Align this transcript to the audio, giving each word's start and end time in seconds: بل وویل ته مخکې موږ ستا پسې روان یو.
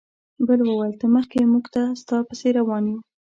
بل 0.47 0.59
وویل 0.63 0.93
ته 1.01 1.05
مخکې 1.15 1.39
موږ 1.51 1.65
ستا 2.01 2.17
پسې 2.27 2.49
روان 2.59 2.83
یو. 2.91 2.99